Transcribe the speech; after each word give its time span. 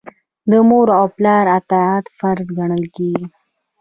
د 0.49 0.51
مور 0.69 0.87
او 0.99 1.05
پلار 1.17 1.45
اطاعت 1.59 2.05
فرض 2.17 2.47
ګڼل 2.57 2.83
کیږي. 2.95 3.25